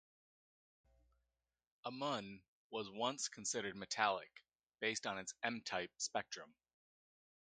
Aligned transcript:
Amun 1.85 2.41
was 2.71 2.89
once 2.89 3.27
considered 3.29 3.75
metallic, 3.75 4.31
based 4.79 5.05
on 5.05 5.19
its 5.19 5.35
M-type 5.43 5.91
spectrum. 5.97 6.55